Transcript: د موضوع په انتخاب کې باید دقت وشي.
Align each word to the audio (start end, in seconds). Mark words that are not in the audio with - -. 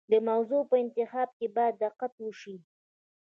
د 0.11 0.13
موضوع 0.29 0.61
په 0.71 0.75
انتخاب 0.83 1.29
کې 1.37 1.47
باید 1.55 1.75
دقت 1.83 2.13
وشي. 2.19 2.55